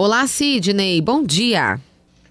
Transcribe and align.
Olá, 0.00 0.28
Sidney, 0.28 1.00
bom 1.00 1.24
dia. 1.24 1.80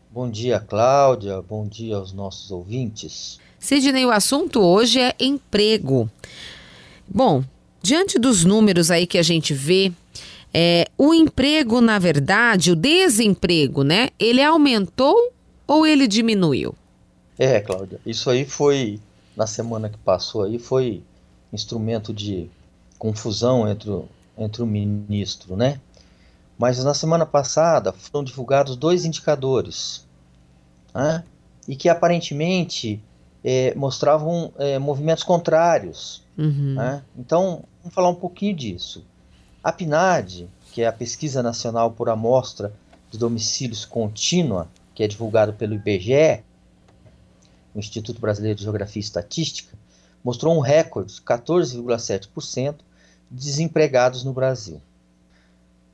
Bom 0.09 0.31
dia, 0.31 0.57
Cláudia, 0.57 1.41
bom 1.41 1.67
dia 1.67 1.97
aos 1.97 2.13
nossos 2.13 2.49
ouvintes. 2.49 3.41
Sidney, 3.59 4.05
o 4.05 4.09
assunto 4.09 4.61
hoje 4.61 5.01
é 5.01 5.13
emprego. 5.19 6.09
Bom, 7.05 7.43
diante 7.83 8.17
dos 8.17 8.45
números 8.45 8.89
aí 8.89 9.05
que 9.05 9.17
a 9.17 9.21
gente 9.21 9.53
vê, 9.53 9.91
é, 10.53 10.85
o 10.97 11.13
emprego, 11.13 11.81
na 11.81 11.99
verdade, 11.99 12.71
o 12.71 12.75
desemprego, 12.75 13.83
né? 13.83 14.11
Ele 14.17 14.41
aumentou 14.41 15.33
ou 15.67 15.85
ele 15.85 16.07
diminuiu? 16.07 16.73
É, 17.37 17.59
Cláudia, 17.59 17.99
isso 18.05 18.29
aí 18.29 18.45
foi, 18.45 18.97
na 19.35 19.45
semana 19.45 19.89
que 19.89 19.97
passou 19.97 20.43
aí, 20.43 20.57
foi 20.57 21.03
instrumento 21.51 22.13
de 22.13 22.49
confusão 22.97 23.67
entre 23.67 23.91
entre 24.37 24.61
o 24.61 24.67
ministro, 24.67 25.55
né? 25.55 25.79
Mas 26.57 26.83
na 26.83 26.93
semana 26.93 27.25
passada 27.25 27.93
foram 27.93 28.23
divulgados 28.23 28.75
dois 28.75 29.05
indicadores, 29.05 30.05
né? 30.93 31.23
E 31.67 31.75
que 31.75 31.89
aparentemente 31.89 33.03
é, 33.43 33.73
mostravam 33.75 34.51
é, 34.57 34.79
movimentos 34.79 35.23
contrários. 35.23 36.23
Uhum. 36.37 36.75
Né? 36.75 37.03
Então, 37.17 37.63
vamos 37.81 37.93
falar 37.93 38.09
um 38.09 38.15
pouquinho 38.15 38.55
disso. 38.55 39.05
A 39.63 39.71
PNAD, 39.71 40.49
que 40.71 40.81
é 40.81 40.87
a 40.87 40.91
Pesquisa 40.91 41.43
Nacional 41.43 41.91
por 41.91 42.09
Amostra 42.09 42.73
de 43.11 43.17
Domicílios 43.17 43.85
Contínua, 43.85 44.67
que 44.95 45.03
é 45.03 45.07
divulgado 45.07 45.53
pelo 45.53 45.75
IBGE, 45.75 46.43
o 47.75 47.79
Instituto 47.79 48.19
Brasileiro 48.19 48.57
de 48.57 48.63
Geografia 48.63 48.99
e 48.99 49.03
Estatística, 49.03 49.77
mostrou 50.23 50.55
um 50.55 50.59
recorde 50.59 51.13
de 51.13 51.21
14,7% 51.21 52.75
de 53.29 53.45
desempregados 53.45 54.23
no 54.23 54.33
Brasil. 54.33 54.81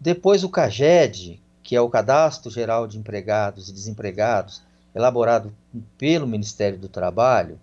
Depois 0.03 0.43
o 0.43 0.49
CAGED, 0.49 1.41
que 1.63 1.77
é 1.77 1.80
o 1.80 1.89
Cadastro 1.89 2.52
Geral 2.52 2.85
de 2.85 2.98
Empregados 2.98 3.70
e 3.70 3.71
Desempregados, 3.71 4.62
elaborado 4.93 5.55
pelo 5.98 6.27
Ministério 6.27 6.77
do 6.77 6.90
Trabalho, 6.90 7.57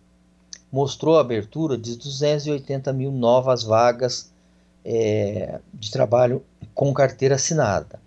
mostrou 0.73 1.19
a 1.19 1.21
abertura 1.21 1.77
de 1.77 1.95
280 1.99 2.95
mil 2.95 3.13
novas 3.13 3.63
vagas 3.63 4.33
é, 4.83 5.61
de 5.75 5.91
trabalho 5.91 6.43
com 6.75 6.95
carteira 6.95 7.35
assinada. 7.35 8.01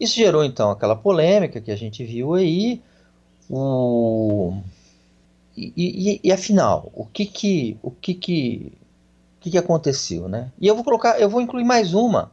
Isso 0.00 0.16
gerou 0.16 0.44
então 0.44 0.72
aquela 0.72 0.96
polêmica 0.96 1.60
que 1.60 1.70
a 1.70 1.76
gente 1.76 2.04
viu 2.04 2.34
aí. 2.34 2.82
O... 3.48 4.60
E, 5.56 5.72
e, 5.76 6.20
e 6.24 6.32
afinal, 6.32 6.90
o 6.92 7.06
que 7.06 7.26
que, 7.26 7.76
o 7.80 7.92
que 7.92 8.12
que, 8.12 8.72
o 9.38 9.40
que 9.40 9.50
que 9.52 9.58
aconteceu, 9.58 10.28
né? 10.28 10.50
E 10.60 10.66
eu 10.66 10.74
vou 10.74 10.82
colocar, 10.82 11.20
eu 11.20 11.30
vou 11.30 11.40
incluir 11.40 11.64
mais 11.64 11.94
uma, 11.94 12.32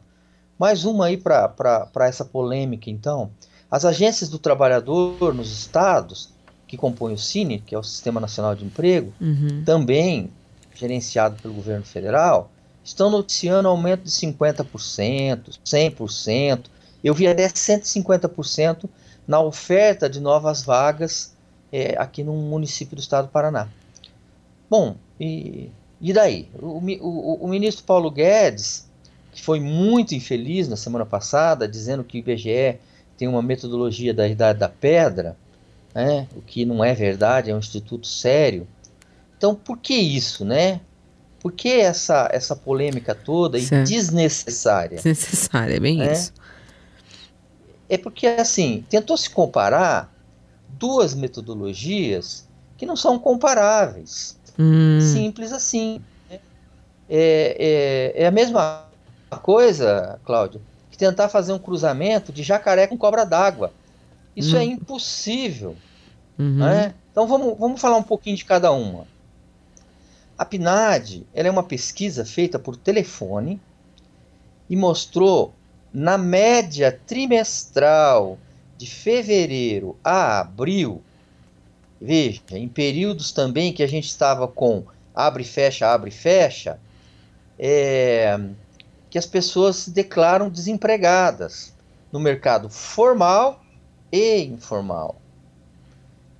mais 0.58 0.84
uma 0.84 1.06
aí 1.06 1.16
para 1.16 1.88
essa 2.00 2.24
polêmica, 2.24 2.90
então. 2.90 3.30
As 3.70 3.84
agências 3.84 4.28
do 4.28 4.38
trabalhador 4.38 5.34
nos 5.34 5.52
estados 5.52 6.30
que 6.66 6.76
compõem 6.76 7.14
o 7.14 7.18
Cine, 7.18 7.60
que 7.60 7.74
é 7.74 7.78
o 7.78 7.82
Sistema 7.82 8.20
Nacional 8.20 8.54
de 8.54 8.64
Emprego, 8.64 9.12
uhum. 9.20 9.62
também 9.64 10.30
gerenciado 10.74 11.40
pelo 11.40 11.54
governo 11.54 11.84
federal, 11.84 12.50
estão 12.84 13.10
noticiando 13.10 13.68
aumento 13.68 14.04
de 14.04 14.10
50%, 14.10 15.58
100%. 15.64 16.64
Eu 17.02 17.14
vi 17.14 17.26
até 17.26 17.46
150% 17.46 18.88
na 19.26 19.40
oferta 19.40 20.08
de 20.08 20.20
novas 20.20 20.62
vagas 20.62 21.34
é, 21.70 21.94
aqui 21.98 22.24
no 22.24 22.32
município 22.32 22.96
do 22.96 23.00
estado 23.00 23.26
do 23.26 23.30
Paraná. 23.30 23.68
Bom, 24.70 24.96
e, 25.20 25.70
e 26.00 26.12
daí? 26.12 26.48
O, 26.60 26.78
o, 26.78 27.44
o, 27.44 27.48
ministro 27.48 27.84
Paulo 27.84 28.10
Guedes, 28.10 28.87
foi 29.42 29.60
muito 29.60 30.14
infeliz 30.14 30.68
na 30.68 30.76
semana 30.76 31.06
passada, 31.06 31.68
dizendo 31.68 32.04
que 32.04 32.18
o 32.18 32.20
IBGE 32.20 32.78
tem 33.16 33.28
uma 33.28 33.42
metodologia 33.42 34.14
da 34.14 34.28
Idade 34.28 34.58
da 34.58 34.68
Pedra, 34.68 35.36
né, 35.94 36.28
o 36.36 36.40
que 36.40 36.64
não 36.64 36.84
é 36.84 36.94
verdade, 36.94 37.50
é 37.50 37.54
um 37.54 37.58
instituto 37.58 38.06
sério. 38.06 38.66
Então, 39.36 39.54
por 39.54 39.78
que 39.78 39.94
isso, 39.94 40.44
né? 40.44 40.80
Por 41.40 41.52
que 41.52 41.68
essa, 41.68 42.28
essa 42.32 42.56
polêmica 42.56 43.14
toda 43.14 43.58
e 43.58 43.64
desnecessária? 43.84 44.96
Desnecessária, 44.96 45.76
é 45.76 45.80
bem 45.80 45.98
né? 45.98 46.12
isso. 46.12 46.32
É 47.88 47.96
porque, 47.96 48.26
assim, 48.26 48.84
tentou 48.88 49.16
se 49.16 49.30
comparar 49.30 50.12
duas 50.68 51.14
metodologias 51.14 52.46
que 52.76 52.84
não 52.84 52.96
são 52.96 53.18
comparáveis. 53.18 54.38
Hum. 54.58 55.00
Simples 55.00 55.52
assim. 55.52 56.00
Né? 56.28 56.40
É, 57.08 58.12
é, 58.16 58.22
é 58.24 58.26
a 58.26 58.30
mesma 58.30 58.87
coisa, 59.36 60.18
Cláudio, 60.24 60.60
que 60.90 60.96
tentar 60.96 61.28
fazer 61.28 61.52
um 61.52 61.58
cruzamento 61.58 62.32
de 62.32 62.42
jacaré 62.42 62.86
com 62.86 62.96
cobra 62.96 63.24
d'água. 63.24 63.72
Isso 64.34 64.56
hum. 64.56 64.60
é 64.60 64.64
impossível. 64.64 65.76
Uhum. 66.38 66.56
Né? 66.58 66.94
Então 67.10 67.26
vamos, 67.26 67.58
vamos 67.58 67.80
falar 67.80 67.96
um 67.96 68.02
pouquinho 68.02 68.36
de 68.36 68.44
cada 68.44 68.70
uma. 68.72 69.06
A 70.38 70.44
PNAD 70.44 71.26
ela 71.34 71.48
é 71.48 71.50
uma 71.50 71.64
pesquisa 71.64 72.24
feita 72.24 72.58
por 72.58 72.76
telefone 72.76 73.60
e 74.70 74.76
mostrou 74.76 75.52
na 75.92 76.16
média 76.16 76.96
trimestral 77.06 78.38
de 78.76 78.86
fevereiro 78.86 79.96
a 80.04 80.38
abril, 80.38 81.02
veja, 82.00 82.40
em 82.52 82.68
períodos 82.68 83.32
também 83.32 83.72
que 83.72 83.82
a 83.82 83.88
gente 83.88 84.06
estava 84.06 84.46
com 84.46 84.84
abre 85.12 85.42
fecha, 85.42 85.88
abre 85.88 86.10
e 86.10 86.12
fecha, 86.12 86.78
é, 87.58 88.38
que 89.10 89.18
as 89.18 89.26
pessoas 89.26 89.76
se 89.76 89.90
declaram 89.90 90.50
desempregadas 90.50 91.72
no 92.12 92.20
mercado 92.20 92.68
formal 92.68 93.62
e 94.12 94.42
informal. 94.42 95.20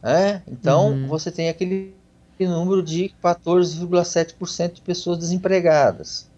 É? 0.03 0.43
Então, 0.47 0.93
uhum. 0.93 1.07
você 1.09 1.31
tem 1.31 1.49
aquele 1.49 1.95
número 2.41 2.83
de 2.83 3.13
14,7% 3.23 4.75
de 4.75 4.81
pessoas 4.81 5.19
desempregadas. 5.19 6.29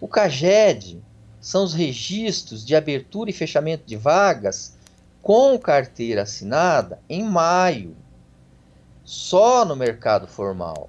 O 0.00 0.06
CAGED 0.06 1.02
são 1.40 1.64
os 1.64 1.74
registros 1.74 2.64
de 2.64 2.76
abertura 2.76 3.30
e 3.30 3.32
fechamento 3.32 3.84
de 3.86 3.96
vagas 3.96 4.76
com 5.20 5.58
carteira 5.58 6.22
assinada 6.22 6.98
em 7.08 7.24
maio, 7.24 7.96
só 9.04 9.64
no 9.64 9.74
mercado 9.74 10.26
formal. 10.26 10.88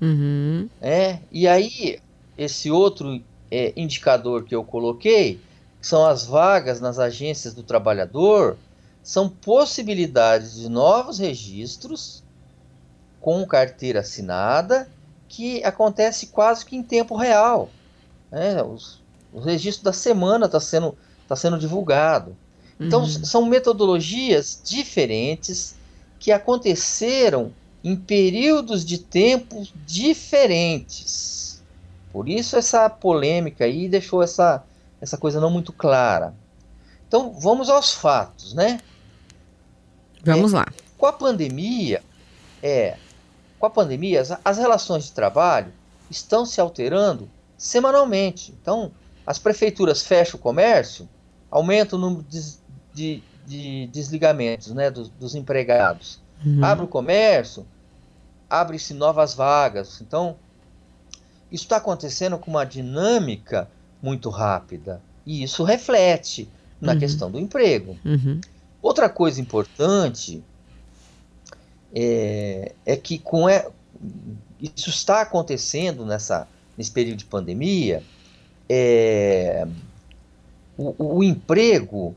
Uhum. 0.00 0.68
É? 0.80 1.18
E 1.30 1.48
aí, 1.48 1.98
esse 2.36 2.70
outro 2.70 3.22
é, 3.52 3.70
indicador 3.76 4.44
que 4.44 4.54
eu 4.54 4.64
coloquei, 4.64 5.38
são 5.78 6.06
as 6.06 6.24
vagas 6.24 6.80
nas 6.80 6.98
agências 6.98 7.52
do 7.52 7.62
trabalhador, 7.62 8.56
são 9.02 9.28
possibilidades 9.28 10.54
de 10.54 10.70
novos 10.70 11.18
registros 11.18 12.24
com 13.20 13.46
carteira 13.46 14.00
assinada 14.00 14.88
que 15.28 15.62
acontece 15.64 16.28
quase 16.28 16.64
que 16.64 16.74
em 16.74 16.82
tempo 16.82 17.14
real. 17.14 17.68
Né? 18.30 18.62
Os, 18.62 19.00
o 19.32 19.40
registro 19.40 19.84
da 19.84 19.92
semana 19.92 20.46
está 20.46 20.58
sendo, 20.58 20.96
tá 21.28 21.36
sendo 21.36 21.58
divulgado. 21.58 22.34
Então, 22.80 23.02
uhum. 23.02 23.24
são 23.24 23.44
metodologias 23.44 24.60
diferentes 24.64 25.76
que 26.18 26.32
aconteceram 26.32 27.52
em 27.84 27.94
períodos 27.96 28.84
de 28.84 28.96
tempo 28.96 29.66
diferentes. 29.86 31.41
Por 32.12 32.28
isso, 32.28 32.56
essa 32.56 32.90
polêmica 32.90 33.64
aí 33.64 33.88
deixou 33.88 34.22
essa, 34.22 34.62
essa 35.00 35.16
coisa 35.16 35.40
não 35.40 35.50
muito 35.50 35.72
clara. 35.72 36.34
Então, 37.08 37.32
vamos 37.32 37.70
aos 37.70 37.92
fatos, 37.92 38.52
né? 38.52 38.80
Vamos 40.22 40.52
é, 40.52 40.56
lá. 40.56 40.66
Com 40.98 41.06
a 41.06 41.12
pandemia, 41.12 42.02
é, 42.62 42.96
com 43.58 43.66
a 43.66 43.70
pandemia, 43.70 44.20
as, 44.20 44.36
as 44.44 44.58
relações 44.58 45.04
de 45.04 45.12
trabalho 45.12 45.72
estão 46.10 46.44
se 46.44 46.60
alterando 46.60 47.28
semanalmente. 47.56 48.54
Então, 48.60 48.92
as 49.26 49.38
prefeituras 49.38 50.02
fecham 50.02 50.38
o 50.38 50.42
comércio, 50.42 51.08
aumenta 51.50 51.96
o 51.96 51.98
número 51.98 52.24
de, 52.28 52.40
de, 52.92 53.22
de 53.46 53.86
desligamentos 53.86 54.72
né, 54.72 54.90
dos, 54.90 55.08
dos 55.08 55.34
empregados. 55.34 56.20
Uhum. 56.44 56.64
Abre 56.64 56.84
o 56.84 56.88
comércio, 56.88 57.66
abre-se 58.50 58.94
novas 58.94 59.32
vagas. 59.32 60.00
Então, 60.00 60.36
isso 61.52 61.64
está 61.64 61.76
acontecendo 61.76 62.38
com 62.38 62.50
uma 62.50 62.64
dinâmica 62.64 63.68
muito 64.02 64.30
rápida. 64.30 65.00
E 65.26 65.42
isso 65.42 65.62
reflete 65.62 66.48
na 66.80 66.94
uhum. 66.94 66.98
questão 66.98 67.30
do 67.30 67.38
emprego. 67.38 67.96
Uhum. 68.04 68.40
Outra 68.80 69.08
coisa 69.08 69.40
importante 69.40 70.42
é, 71.94 72.72
é 72.86 72.96
que 72.96 73.18
com 73.18 73.48
é, 73.48 73.68
isso 74.60 74.88
está 74.88 75.20
acontecendo 75.20 76.06
nessa, 76.06 76.48
nesse 76.76 76.90
período 76.90 77.18
de 77.18 77.26
pandemia, 77.26 78.02
é, 78.68 79.66
o, 80.76 81.18
o, 81.18 81.22
emprego 81.22 82.16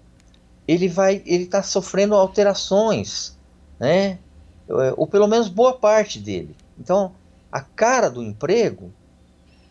ele 0.65 0.87
vai 0.87 1.21
ele 1.25 1.43
está 1.43 1.61
sofrendo 1.61 2.15
alterações, 2.15 3.37
né? 3.77 4.17
Ou 4.95 5.05
pelo 5.05 5.27
menos 5.27 5.49
boa 5.49 5.73
parte 5.73 6.19
dele. 6.19 6.55
Então 6.79 7.11
a 7.51 7.61
cara 7.61 8.09
do 8.09 8.23
emprego 8.23 8.91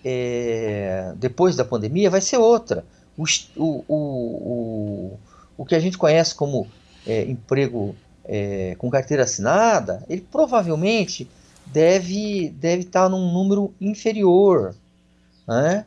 é, 0.04 1.12
depois 1.16 1.56
da 1.56 1.64
pandemia 1.64 2.10
vai 2.10 2.20
ser 2.20 2.36
outra. 2.36 2.84
O, 3.16 3.24
o, 3.56 3.84
o, 3.88 5.18
o 5.56 5.64
que 5.64 5.74
a 5.74 5.80
gente 5.80 5.96
conhece 5.96 6.34
como 6.34 6.66
é, 7.06 7.22
emprego 7.22 7.94
é, 8.24 8.74
com 8.76 8.90
carteira 8.90 9.24
assinada, 9.24 10.04
ele 10.08 10.26
provavelmente 10.30 11.28
deve 11.66 12.50
deve 12.50 12.82
estar 12.82 13.08
num 13.08 13.32
número 13.32 13.72
inferior, 13.80 14.74
né? 15.46 15.86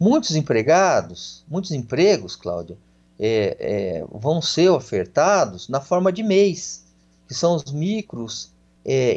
Muitos 0.00 0.34
empregados, 0.34 1.44
muitos 1.48 1.70
empregos, 1.70 2.34
Cláudia, 2.34 2.76
é, 3.18 3.56
é, 3.60 4.04
vão 4.10 4.42
ser 4.42 4.68
ofertados 4.68 5.68
na 5.68 5.80
forma 5.80 6.12
de 6.12 6.24
mês, 6.24 6.84
que 7.28 7.34
são 7.34 7.54
os 7.54 7.70
micros 7.70 8.50
é, 8.84 9.16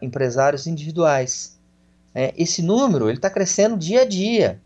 empresários 0.00 0.66
individuais. 0.66 1.58
É, 2.14 2.32
esse 2.36 2.62
número 2.62 3.08
ele 3.08 3.18
está 3.18 3.28
crescendo 3.28 3.76
dia 3.76 4.02
a 4.02 4.04
dia. 4.04 4.60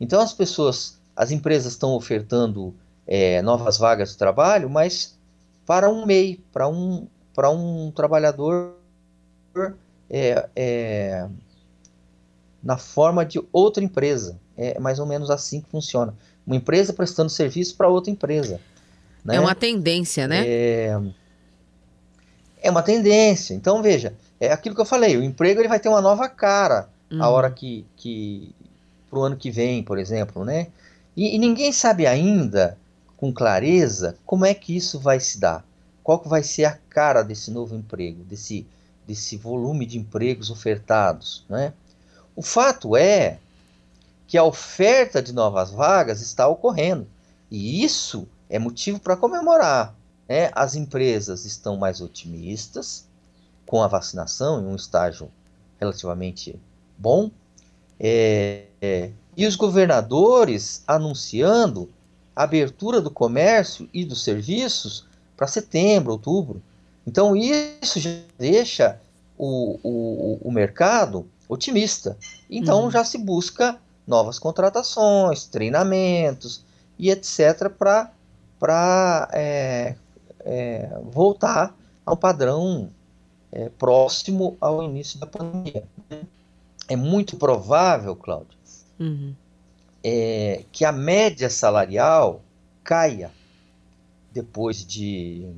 Então 0.00 0.20
as 0.20 0.32
pessoas, 0.32 0.98
as 1.14 1.30
empresas 1.30 1.72
estão 1.72 1.92
ofertando 1.92 2.74
é, 3.06 3.42
novas 3.42 3.76
vagas 3.76 4.12
de 4.12 4.16
trabalho, 4.16 4.70
mas 4.70 5.18
para 5.66 5.90
um 5.90 6.06
MEI, 6.06 6.42
para 6.52 6.66
um, 6.66 7.06
para 7.34 7.50
um 7.50 7.90
trabalhador 7.90 8.76
é, 10.08 10.48
é, 10.56 11.28
na 12.62 12.78
forma 12.78 13.24
de 13.24 13.42
outra 13.52 13.84
empresa. 13.84 14.38
É 14.56 14.78
mais 14.78 14.98
ou 14.98 15.06
menos 15.06 15.30
assim 15.30 15.60
que 15.60 15.68
funciona. 15.68 16.14
Uma 16.46 16.56
empresa 16.56 16.92
prestando 16.92 17.28
serviço 17.28 17.76
para 17.76 17.88
outra 17.88 18.10
empresa. 18.10 18.60
Né? 19.24 19.36
É 19.36 19.40
uma 19.40 19.54
tendência, 19.54 20.28
né? 20.28 20.44
É, 20.46 21.00
é 22.62 22.70
uma 22.70 22.82
tendência. 22.82 23.52
Então, 23.52 23.82
veja, 23.82 24.14
é 24.38 24.52
aquilo 24.52 24.74
que 24.74 24.80
eu 24.80 24.86
falei, 24.86 25.16
o 25.16 25.24
emprego 25.24 25.60
ele 25.60 25.68
vai 25.68 25.80
ter 25.80 25.88
uma 25.88 26.00
nova 26.00 26.28
cara 26.28 26.88
uhum. 27.14 27.22
a 27.22 27.28
hora 27.28 27.50
que, 27.50 27.86
que 27.96 28.54
para 29.08 29.18
o 29.18 29.22
ano 29.22 29.36
que 29.36 29.50
vem, 29.50 29.82
por 29.82 29.98
exemplo, 29.98 30.44
né? 30.44 30.68
E, 31.16 31.34
e, 31.34 31.38
ninguém 31.38 31.72
sabe 31.72 32.06
ainda 32.06 32.76
com 33.16 33.32
clareza 33.32 34.16
como 34.26 34.44
é 34.44 34.52
que 34.52 34.76
isso 34.76 34.98
vai 34.98 35.20
se 35.20 35.38
dar. 35.38 35.64
Qual 36.02 36.18
que 36.18 36.28
vai 36.28 36.42
ser 36.42 36.64
a 36.64 36.78
cara 36.90 37.22
desse 37.22 37.50
novo 37.50 37.74
emprego, 37.74 38.24
desse, 38.24 38.66
desse 39.06 39.36
volume 39.36 39.86
de 39.86 39.98
empregos 39.98 40.50
ofertados, 40.50 41.44
né? 41.48 41.72
O 42.36 42.42
fato 42.42 42.96
é 42.96 43.38
que 44.26 44.36
a 44.36 44.44
oferta 44.44 45.22
de 45.22 45.32
novas 45.32 45.70
vagas 45.70 46.20
está 46.20 46.48
ocorrendo. 46.48 47.06
E 47.50 47.84
isso 47.84 48.26
é 48.48 48.58
motivo 48.58 48.98
para 48.98 49.16
comemorar. 49.16 49.94
Né? 50.28 50.50
As 50.54 50.74
empresas 50.74 51.44
estão 51.44 51.76
mais 51.76 52.00
otimistas 52.00 53.06
com 53.66 53.82
a 53.82 53.86
vacinação 53.86 54.60
em 54.60 54.66
um 54.66 54.74
estágio 54.74 55.30
relativamente 55.78 56.58
bom. 56.96 57.30
É, 57.98 58.64
é, 58.80 59.10
e 59.36 59.46
os 59.46 59.56
governadores 59.56 60.82
anunciando 60.86 61.90
a 62.34 62.44
abertura 62.44 63.00
do 63.00 63.10
comércio 63.10 63.88
e 63.92 64.04
dos 64.04 64.22
serviços 64.22 65.06
para 65.36 65.46
setembro, 65.46 66.12
outubro. 66.12 66.62
Então, 67.06 67.36
isso 67.36 68.00
já 68.00 68.10
deixa 68.38 69.00
o, 69.36 69.78
o, 69.82 70.38
o 70.42 70.50
mercado 70.50 71.26
otimista. 71.48 72.16
Então, 72.50 72.84
uhum. 72.84 72.90
já 72.90 73.04
se 73.04 73.18
busca 73.18 73.78
novas 74.06 74.38
contratações, 74.38 75.46
treinamentos 75.46 76.64
e 76.98 77.10
etc. 77.10 77.70
para 78.58 79.28
é, 79.32 79.94
é, 80.40 80.98
voltar 81.10 81.74
ao 82.04 82.16
padrão 82.16 82.90
é, 83.50 83.68
próximo 83.70 84.56
ao 84.60 84.82
início 84.82 85.18
da 85.18 85.26
pandemia. 85.26 85.84
É 86.88 86.96
muito 86.96 87.36
provável, 87.36 88.14
Cláudio, 88.14 88.58
uhum. 88.98 89.34
é, 90.02 90.64
que 90.70 90.84
a 90.84 90.92
média 90.92 91.48
salarial 91.48 92.42
caia 92.82 93.30
depois 94.32 94.84
de 94.84 95.50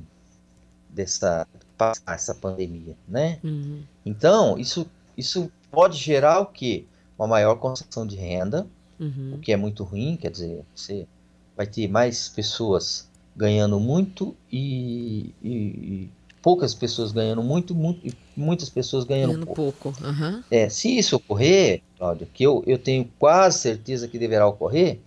dessa 0.89 1.47
passar 1.77 2.15
essa 2.15 2.33
pandemia, 2.33 2.95
né? 3.07 3.39
Uhum. 3.43 3.83
Então 4.05 4.57
isso 4.57 4.89
isso 5.17 5.51
pode 5.71 5.97
gerar 5.97 6.39
o 6.39 6.45
quê? 6.47 6.85
uma 7.17 7.27
maior 7.27 7.55
concentração 7.55 8.05
de 8.05 8.15
renda, 8.15 8.67
uhum. 8.99 9.33
o 9.35 9.39
que 9.39 9.51
é 9.51 9.57
muito 9.57 9.83
ruim, 9.83 10.15
quer 10.15 10.29
dizer, 10.29 10.63
você 10.75 11.07
vai 11.55 11.65
ter 11.65 11.87
mais 11.87 12.29
pessoas 12.29 13.09
ganhando 13.35 13.79
muito 13.79 14.35
e, 14.51 15.33
e 15.43 16.09
poucas 16.47 16.73
pessoas 16.73 17.11
ganhando 17.11 17.43
muito, 17.43 17.75
muito 17.75 18.07
e 18.07 18.13
muitas 18.33 18.69
pessoas 18.69 19.03
ganhando, 19.03 19.33
ganhando 19.33 19.47
pouco. 19.47 19.91
pouco. 19.91 20.01
Uhum. 20.01 20.41
É, 20.49 20.69
se 20.69 20.97
isso 20.97 21.17
ocorrer, 21.17 21.81
Cláudio, 21.97 22.25
que 22.33 22.41
eu, 22.41 22.63
eu 22.65 22.77
tenho 22.77 23.03
quase 23.19 23.59
certeza 23.59 24.07
que 24.07 24.17
deverá 24.17 24.47
ocorrer, 24.47 25.01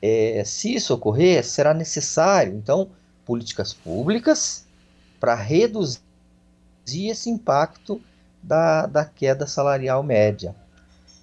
é, 0.00 0.42
se 0.46 0.72
isso 0.74 0.94
ocorrer, 0.94 1.44
será 1.44 1.74
necessário, 1.74 2.54
então, 2.54 2.88
políticas 3.26 3.74
públicas 3.74 4.66
para 5.20 5.34
reduzir 5.34 6.00
esse 6.86 7.28
impacto 7.28 8.00
da, 8.42 8.86
da 8.86 9.04
queda 9.04 9.46
salarial 9.46 10.02
média. 10.02 10.56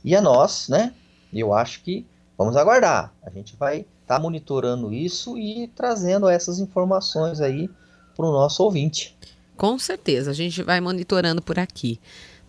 E 0.05 0.15
a 0.15 0.21
nós, 0.21 0.69
né? 0.69 0.93
Eu 1.33 1.55
acho 1.55 1.81
que 1.81 2.05
vamos 2.37 2.55
aguardar. 2.55 3.11
A 3.23 3.31
gente 3.31 3.55
vai 3.55 3.77
estar 3.77 4.17
tá 4.17 4.19
monitorando 4.19 4.93
isso 4.93 5.39
e 5.39 5.67
trazendo 5.69 6.29
essas 6.29 6.59
informações 6.59 7.41
aí 7.41 7.67
para 8.15 8.27
o 8.27 8.31
nosso 8.31 8.61
ouvinte. 8.61 9.17
Com 9.59 9.77
certeza, 9.77 10.31
a 10.31 10.33
gente 10.33 10.63
vai 10.63 10.79
monitorando 10.79 11.41
por 11.41 11.59
aqui. 11.59 11.99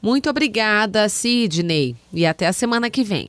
Muito 0.01 0.31
obrigada, 0.31 1.09
Sidney, 1.09 1.97
e 2.13 2.25
até 2.25 2.47
a 2.47 2.53
semana 2.53 2.89
que 2.89 3.03
vem. 3.03 3.29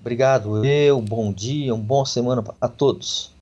Obrigado, 0.00 0.64
eu, 0.64 1.00
bom 1.00 1.32
dia, 1.32 1.74
um 1.74 1.80
bom 1.80 2.04
semana 2.04 2.44
a 2.60 2.68
todos. 2.68 3.32